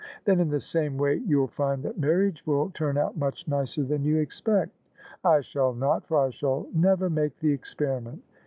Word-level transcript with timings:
"Then 0.25 0.39
in 0.39 0.49
the 0.49 0.59
same 0.59 0.97
way 0.97 1.17
you'll 1.27 1.45
find 1.45 1.83
that 1.83 1.99
marriage 1.99 2.43
will 2.47 2.71
turn 2.71 2.97
out 2.97 3.17
much 3.17 3.47
nicer 3.47 3.83
than 3.83 4.03
you 4.03 4.17
expect."" 4.17 4.71
I 5.23 5.41
shall 5.41 5.75
not: 5.75 6.07
for 6.07 6.25
I 6.25 6.31
shall 6.31 6.67
never 6.73 7.07
make 7.07 7.35
the 7.35 7.53
experiment." 7.53 8.23